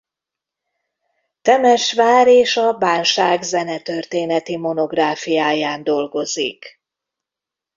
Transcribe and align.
Temesvár 1.41 2.27
és 2.27 2.57
a 2.57 2.73
Bánság 2.73 3.43
zenetörténeti 3.43 4.57
monográfiáján 4.57 5.83
dolgozik. 5.83 6.81